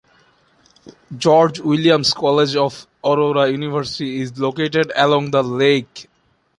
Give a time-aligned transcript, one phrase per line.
[1.15, 6.09] George Williams College of Aurora University is located along the lake.